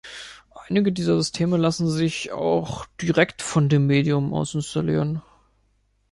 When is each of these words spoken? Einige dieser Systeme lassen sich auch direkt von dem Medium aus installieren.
Einige 0.67 0.91
dieser 0.91 1.15
Systeme 1.15 1.57
lassen 1.57 1.87
sich 1.87 2.31
auch 2.31 2.87
direkt 3.03 3.43
von 3.43 3.69
dem 3.69 3.85
Medium 3.85 4.33
aus 4.33 4.55
installieren. 4.55 5.21